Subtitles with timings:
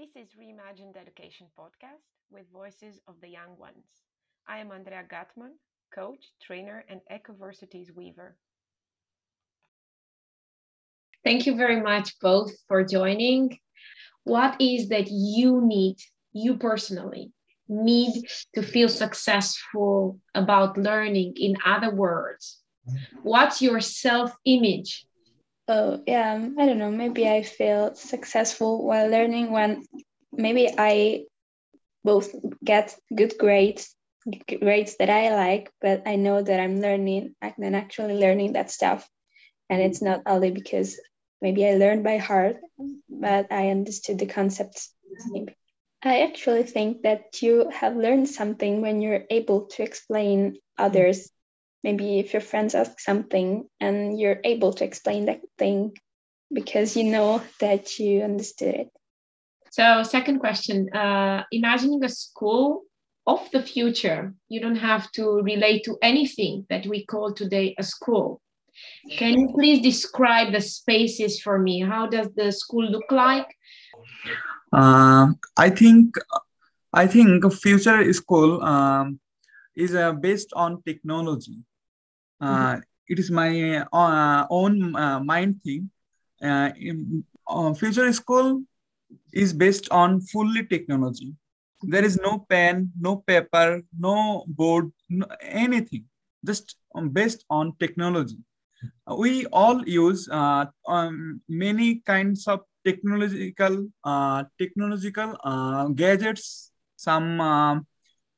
[0.00, 3.84] This is Reimagined Education podcast with voices of the young ones.
[4.48, 5.50] I am Andrea Gatman,
[5.94, 8.34] coach, trainer, and Ecoversities weaver.
[11.22, 13.58] Thank you very much both for joining.
[14.24, 15.96] What is that you need,
[16.32, 17.32] you personally,
[17.68, 18.24] need
[18.54, 21.34] to feel successful about learning?
[21.36, 23.18] In other words, mm-hmm.
[23.22, 25.04] what's your self image
[25.70, 26.90] Oh, yeah, I don't know.
[26.90, 29.84] Maybe I feel successful while learning when
[30.32, 31.26] maybe I
[32.02, 32.34] both
[32.64, 33.94] get good grades,
[34.60, 39.08] grades that I like, but I know that I'm learning and actually learning that stuff.
[39.68, 40.98] And it's not only because
[41.40, 42.56] maybe I learned by heart,
[43.08, 44.92] but I understood the concepts.
[45.28, 45.54] Maybe.
[46.02, 51.30] I actually think that you have learned something when you're able to explain others
[51.82, 55.92] maybe if your friends ask something and you're able to explain that thing
[56.52, 58.90] because you know that you understood it.
[59.70, 62.82] So second question uh, imagining a school
[63.26, 64.34] of the future.
[64.48, 68.40] You don't have to relate to anything that we call today a school.
[69.16, 71.80] Can you please describe the spaces for me?
[71.80, 73.46] How does the school look like?
[74.72, 76.14] Uh, i think
[76.92, 79.18] i think a future school um,
[79.74, 81.58] is uh, based on technology.
[82.40, 85.90] Uh, it is my uh, own uh, mind thing.
[86.42, 87.24] In,
[87.76, 88.62] future school
[89.32, 91.34] is based on fully technology.
[91.82, 96.04] There is no pen, no paper, no board, no, anything.
[96.44, 98.38] Just um, based on technology.
[99.06, 106.70] We all use uh, um, many kinds of technological uh, technological uh, gadgets.
[106.96, 107.86] Some um,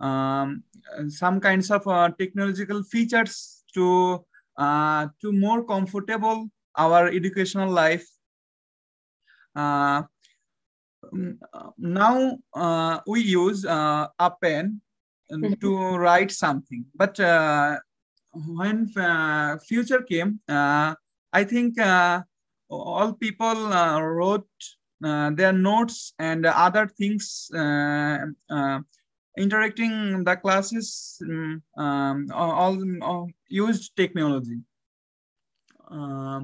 [0.00, 0.64] um
[1.08, 1.84] some kinds of
[2.18, 4.24] technological features to
[4.56, 8.06] uh, to more comfortable our educational life.
[9.54, 10.02] Uh,
[11.12, 11.36] mm,
[11.78, 14.80] now uh, we use uh, a pen
[15.30, 15.54] mm-hmm.
[15.60, 17.78] to write something, but uh,
[18.32, 21.78] when uh, future came, I think
[22.68, 23.68] all people
[24.00, 24.48] wrote
[25.00, 27.50] their notes and other things
[29.36, 34.58] interacting the classes mm, um, all, all, used technology.
[35.90, 36.40] Uh,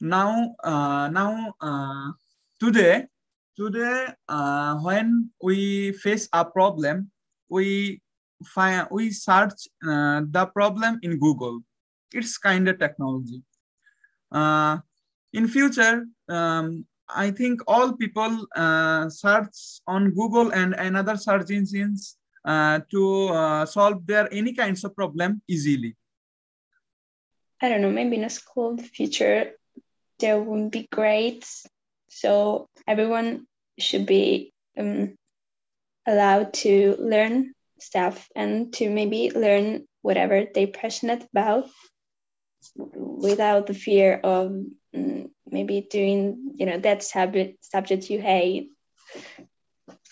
[0.00, 2.10] now uh, now uh,
[2.60, 3.06] today
[3.56, 7.10] today uh, when we face a problem
[7.48, 8.00] we
[8.44, 11.60] find we search uh, the problem in google.
[12.12, 13.42] It's kind of technology.
[14.30, 14.78] Uh,
[15.32, 18.46] in future um, i think all people
[19.08, 25.42] search on google and another search engines to uh, solve their any kinds of problem
[25.48, 25.96] easily?
[27.60, 29.52] I don't know, maybe in a school future
[30.18, 31.66] there won't be grades.
[32.08, 33.46] So everyone
[33.78, 35.16] should be um,
[36.06, 41.68] allowed to learn stuff and to maybe learn whatever they're passionate about
[42.76, 44.46] without the fear of
[44.94, 48.70] um, maybe doing, you know, that subject, subject you hate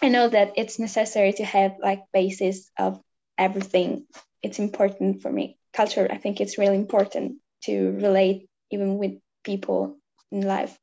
[0.03, 3.01] I know that it's necessary to have like basis of
[3.39, 4.07] everything.
[4.43, 5.57] It's important for me.
[5.73, 9.13] Culture, I think it's really important to relate even with
[9.45, 9.97] people
[10.33, 10.77] in life.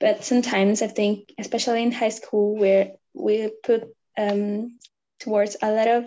[0.00, 3.84] But sometimes I think, especially in high school, where we put
[4.18, 4.78] um,
[5.20, 6.04] towards a lot of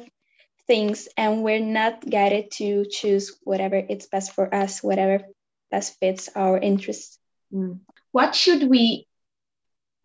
[0.68, 5.24] things and we're not guided to choose whatever it's best for us, whatever
[5.72, 7.18] best fits our interests.
[7.54, 7.80] Mm.
[8.12, 9.08] What should we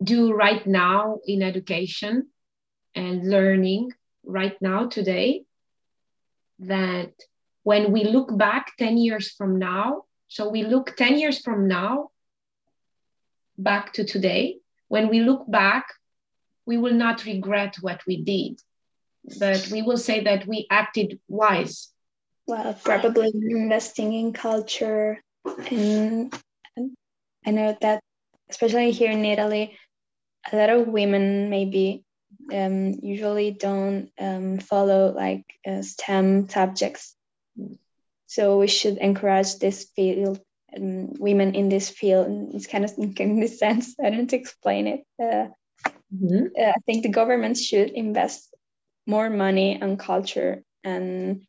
[0.01, 2.29] do right now in education
[2.95, 3.91] and learning
[4.23, 5.43] right now, today,
[6.59, 7.11] that
[7.63, 12.09] when we look back 10 years from now, so we look 10 years from now
[13.57, 15.87] back to today, when we look back,
[16.65, 18.61] we will not regret what we did,
[19.39, 21.89] but we will say that we acted wise.
[22.47, 25.21] Well, probably investing in culture.
[25.69, 26.33] And,
[27.45, 28.01] I know that,
[28.49, 29.77] especially here in Italy,
[30.51, 32.04] a lot of women maybe
[32.53, 37.15] um, usually don't um, follow like uh, STEM subjects.
[38.27, 40.39] So we should encourage this field,
[40.75, 42.27] um, women in this field.
[42.27, 43.95] And It's kind of in this sense.
[44.03, 45.03] I don't explain it.
[45.19, 45.47] Uh,
[46.13, 46.47] mm-hmm.
[46.59, 48.53] uh, I think the government should invest
[49.07, 51.45] more money on culture and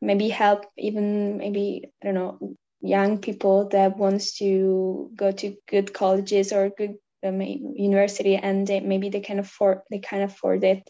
[0.00, 5.92] maybe help even maybe I don't know young people that wants to go to good
[5.92, 10.88] colleges or good university and they, maybe they can afford they can afford it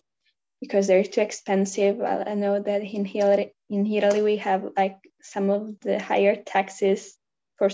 [0.60, 2.00] because they're too expensive.
[2.02, 7.16] I know that in Italy, in Italy we have like some of the higher taxes
[7.56, 7.70] for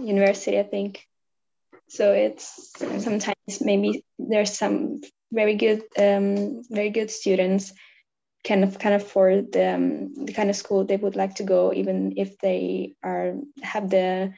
[0.00, 0.58] university.
[0.58, 1.06] I think
[1.88, 2.12] so.
[2.12, 5.00] It's sometimes maybe there's some
[5.32, 7.72] very good um, very good students
[8.42, 12.14] can can afford the, um, the kind of school they would like to go even
[12.16, 14.34] if they are have the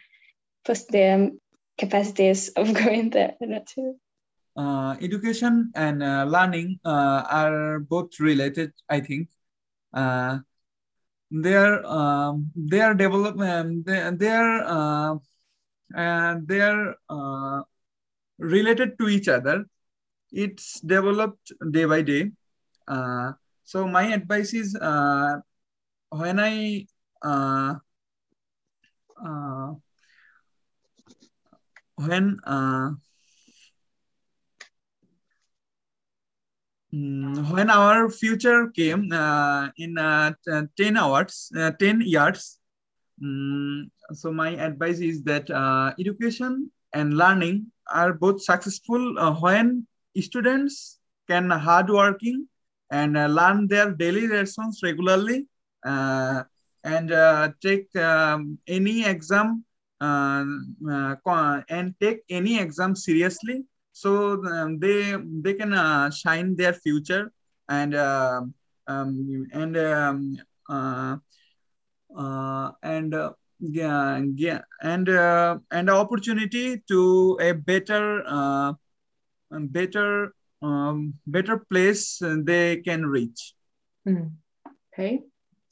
[0.65, 1.39] the
[1.79, 3.37] capacities of going there
[3.67, 3.97] too.
[4.57, 9.29] Uh, education and uh, learning uh, are both related i think.
[9.93, 10.39] Uh,
[11.31, 15.19] they are um, they are development they, they are uh,
[17.11, 17.63] uh,
[18.39, 19.67] related to each other.
[20.33, 22.31] It's developed day by day.
[23.65, 24.77] So my advice is
[26.11, 26.87] when i
[31.97, 32.41] when
[36.95, 40.33] Mm, when our future came uh, in uh,
[40.77, 42.59] 10 hours, uh, 10 years,
[43.23, 49.87] um, so my advice is that uh, education and learning are both successful uh, when
[50.21, 50.99] students
[51.29, 52.47] can hard working
[52.91, 55.47] and uh, learn their daily lessons regularly
[55.85, 57.11] and
[57.61, 59.65] take um, any exam
[60.01, 63.65] and take any exam seriously
[63.97, 67.33] so um, they they can uh, shine their future
[67.69, 68.43] and uh,
[68.87, 70.37] um, and um,
[70.69, 71.17] uh,
[72.15, 78.75] uh and uh, yeah, yeah and uh, and opportunity to a better uh,
[79.51, 83.55] better um, better place they can reach.
[84.07, 84.33] Mm.
[84.93, 85.21] okay.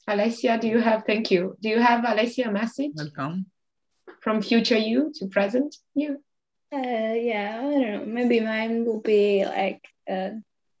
[0.09, 1.57] Alessia, do you have thank you.
[1.61, 2.93] Do you have Alessia a message?
[2.95, 3.45] Welcome
[4.25, 6.19] from future you to present you?
[6.73, 8.05] Uh, yeah, I don't know.
[8.07, 10.31] Maybe mine will be like uh,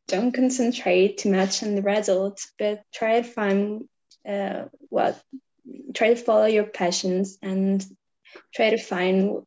[0.07, 3.87] don't concentrate too much on the results, but try to find
[4.27, 5.21] uh, what,
[5.93, 7.85] try to follow your passions and
[8.53, 9.43] try to find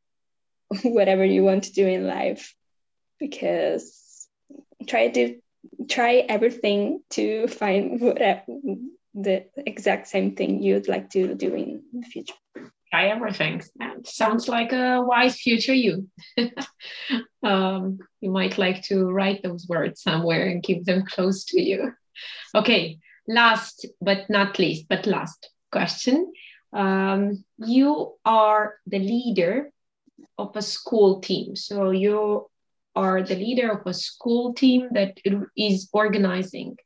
[0.84, 2.54] whatever you want to do in life.
[3.18, 4.28] Because
[4.86, 5.40] try to
[5.88, 8.44] try everything to find whatever
[9.12, 12.34] the exact same thing you'd like to do in the future
[12.90, 13.62] try everything.
[14.04, 16.08] Sounds like a wise future you.
[17.42, 21.92] um, you might like to write those words somewhere and keep them close to you.
[22.54, 26.32] Okay, last but not least, but last question.
[26.72, 29.70] Um, you are the leader
[30.36, 31.56] of a school team.
[31.56, 32.48] So you
[32.94, 35.18] are the leader of a school team that
[35.56, 36.76] is organizing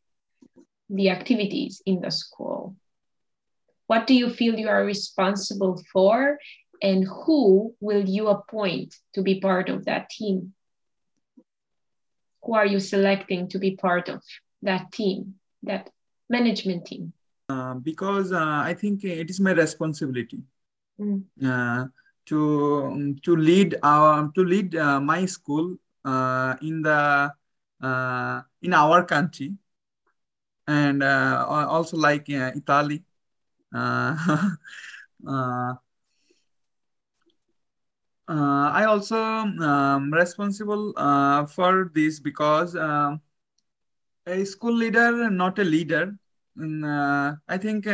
[0.89, 2.77] the activities in the school
[3.93, 6.39] what do you feel you are responsible for?
[6.81, 10.55] And who will you appoint to be part of that team?
[12.43, 14.23] Who are you selecting to be part of
[14.63, 15.35] that team,
[15.65, 15.91] that
[16.31, 17.13] management team?
[17.51, 20.41] Uh, because uh, I think it is my responsibility
[20.99, 21.21] mm.
[21.45, 21.85] uh,
[22.33, 22.41] to
[23.25, 27.31] to lead our to lead uh, my school uh, in the
[27.85, 29.53] uh, in our country
[30.67, 33.05] and also like Italy
[33.75, 34.17] uh,
[35.29, 35.75] uh,
[38.29, 43.17] uh, I also um, responsible uh, for this because uh,
[44.27, 46.17] a school leader, not a leader.
[46.57, 47.87] And, uh, I think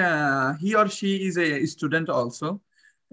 [0.60, 2.60] he or she is a student also.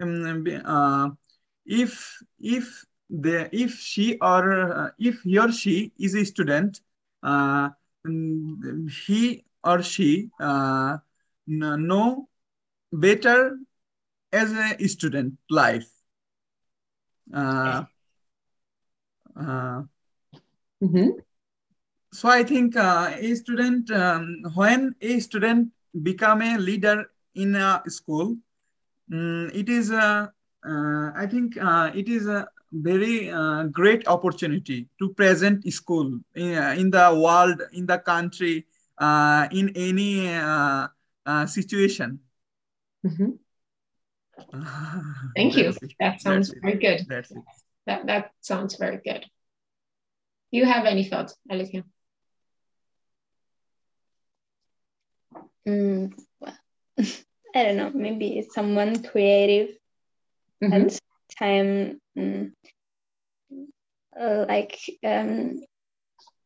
[0.01, 1.17] Um,
[1.65, 6.81] if if the if she or if he or she is a student,
[9.07, 10.29] he or she
[11.47, 12.27] know
[12.99, 13.57] better
[14.31, 15.87] as a student life.
[17.33, 17.83] Uh,
[19.35, 19.81] uh,
[20.83, 21.09] mm-hmm.
[22.13, 25.71] So I think uh, a student, um, when a student
[26.01, 28.37] become a leader in a school,
[29.11, 30.27] um, it is, uh,
[30.65, 33.31] uh, I think uh, it is a very
[33.71, 38.65] great opportunity to present school in, in the world, in the country,
[39.51, 40.27] in any
[41.47, 42.19] situation.
[43.05, 43.31] Mm-hmm.
[45.35, 45.73] Thank you.
[45.99, 47.05] That sounds very good.
[47.07, 47.37] That's it.
[47.85, 49.25] That that sounds very good.
[50.51, 51.83] Do you have any thoughts, Alicia?
[55.67, 56.57] Mm, well,
[56.99, 57.91] I don't know.
[57.93, 59.75] Maybe it's someone creative
[60.63, 60.73] mm-hmm.
[60.73, 60.99] and
[61.39, 62.51] time mm,
[64.17, 65.61] like um,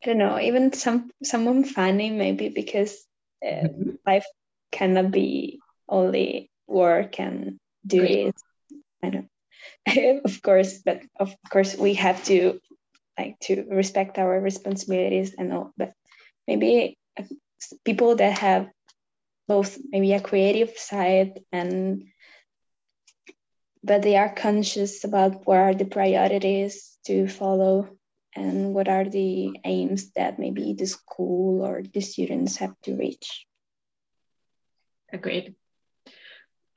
[0.02, 0.38] I don't know.
[0.40, 3.06] Even some someone funny maybe because
[3.44, 3.90] uh, mm-hmm.
[4.06, 4.26] life
[4.72, 8.32] cannot be only work and duties.
[9.02, 9.28] I don't
[10.24, 12.60] of course, but of course we have to
[13.18, 15.72] like to respect our responsibilities and all.
[15.76, 15.92] But
[16.46, 16.96] maybe
[17.84, 18.68] people that have
[19.48, 22.04] both maybe a creative side and
[23.82, 27.88] but they are conscious about what are the priorities to follow
[28.36, 33.46] and what are the aims that maybe the school or the students have to reach.
[35.12, 35.56] Agreed.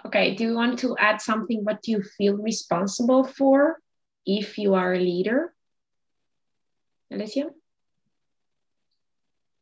[0.06, 3.80] Okay, do you want to add something what do you feel responsible for
[4.26, 5.54] if you are a leader?
[7.12, 7.50] Alessia?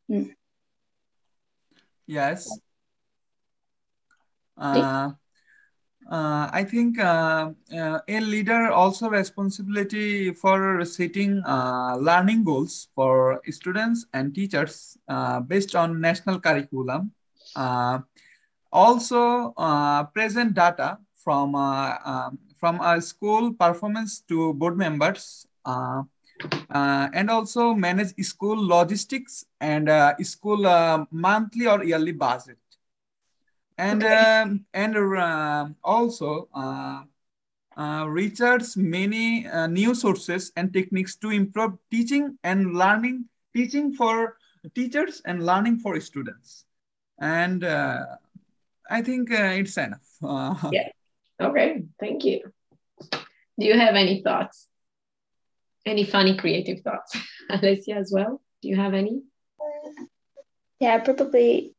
[0.10, 0.34] Mm.
[2.08, 2.60] Yes.
[4.58, 5.12] Uh,
[6.10, 13.42] uh, I think uh, uh, a leader also responsibility for setting uh, learning goals for
[13.50, 17.12] students and teachers uh, based on national curriculum.
[18.72, 19.54] Also
[20.14, 26.04] present data from um, from a school performance to board members uh,
[27.14, 32.58] and also manage school logistics and uh, school uh, monthly or yearly budget.
[33.78, 34.14] And, okay.
[34.14, 37.02] Um, and uh, also uh,
[37.76, 43.26] uh, research many new sources and techniques to improve teaching and learning,
[43.56, 44.38] teaching for
[44.76, 46.66] teachers and learning for students.
[47.20, 47.64] And
[48.92, 50.08] I think it's enough.
[50.72, 50.90] yeah.
[51.40, 51.84] Okay.
[52.00, 52.42] Thank you.
[53.02, 54.68] Do you have any thoughts?
[55.86, 57.16] any funny creative thoughts
[57.52, 59.22] alessia as well do you have any
[60.80, 61.76] yeah probably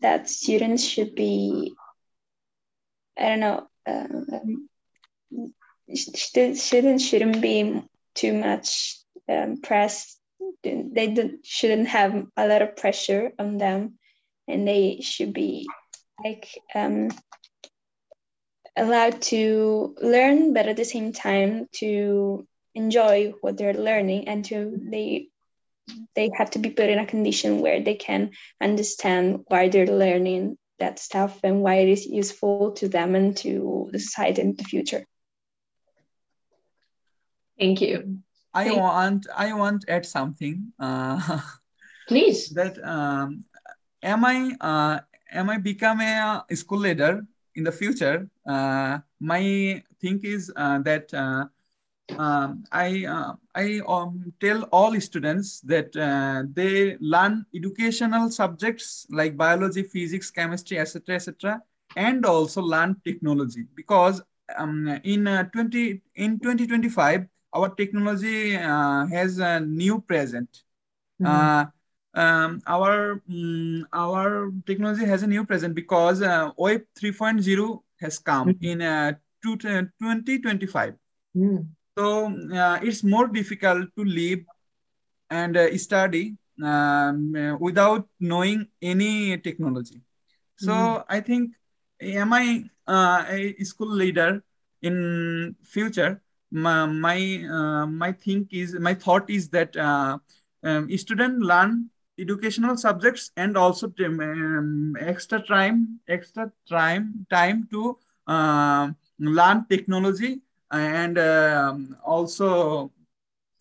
[0.00, 1.72] that students should be
[3.18, 4.68] i don't know um,
[5.94, 7.82] students shouldn't be
[8.14, 8.98] too much
[9.28, 10.18] um, pressed
[10.62, 13.94] they shouldn't have a lot of pressure on them
[14.46, 15.66] and they should be
[16.24, 17.08] like um,
[18.76, 24.78] allowed to learn but at the same time to enjoy what they're learning and to
[24.90, 25.28] they
[26.14, 30.56] they have to be put in a condition where they can understand why they're learning
[30.78, 34.64] that stuff and why it is useful to them and to the society in the
[34.64, 35.04] future.
[37.58, 38.20] Thank you.
[38.52, 41.40] I thank want i want add something uh,
[42.08, 42.48] please.
[42.50, 43.44] that um,
[44.02, 45.00] am i uh,
[45.32, 51.12] am i become a school leader in the future uh, my think is uh, that
[51.14, 51.44] uh,
[52.18, 59.36] um, I uh, I um, tell all students that uh, they learn educational subjects like
[59.36, 61.62] biology, physics, chemistry, etc., etc.,
[61.96, 64.22] and also learn technology because
[64.56, 70.64] um, in uh, 20 in 2025 our technology uh, has a new present.
[71.20, 71.72] Mm -hmm.
[72.14, 78.48] Um, our um, our technology has a new present because uh, Web 3.0 has come
[78.48, 78.70] mm -hmm.
[78.70, 79.12] in uh,
[79.42, 80.94] 2025.
[81.36, 81.68] Mm.
[81.98, 84.40] So uh, it's more difficult to live
[85.30, 90.02] and uh, study um, uh, without knowing any technology.
[90.56, 91.04] So mm.
[91.08, 91.52] I think,
[92.00, 94.42] am I uh, a school leader
[94.82, 96.20] in future?
[96.50, 100.18] My my, uh, my think is my thought is that uh,
[100.62, 107.96] um, student learn educational subjects and also um, extra time extra time time to
[109.18, 110.40] learn technology
[110.70, 112.92] and um, also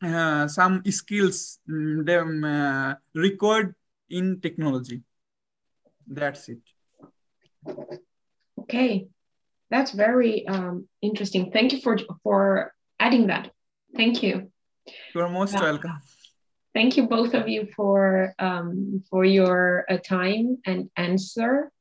[0.02, 3.76] uh, some skills mm, them uh, required
[4.10, 5.02] in technology.
[6.08, 6.60] That's it.
[8.60, 9.08] Okay,
[9.70, 11.52] that's very um, interesting.
[11.52, 13.52] Thank you for for adding that.
[13.96, 14.52] Thank you.
[15.14, 16.02] You're most welcome.
[16.74, 21.72] Thank you both of you for um, for your uh, time and answer